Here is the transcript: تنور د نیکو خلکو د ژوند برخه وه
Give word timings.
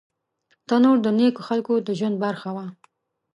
تنور 0.67 0.97
د 1.03 1.07
نیکو 1.17 1.41
خلکو 1.49 1.73
د 1.87 1.89
ژوند 1.99 2.15
برخه 2.23 2.49
وه 2.55 2.65